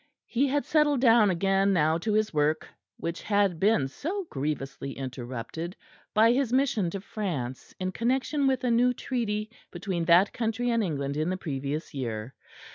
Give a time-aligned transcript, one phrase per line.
[0.25, 2.67] He had settled down again now to his work
[2.97, 5.75] which had been so grievously interrupted
[6.15, 10.83] by his mission to France in connection with a new treaty between that country and
[10.83, 12.33] England in the previous year.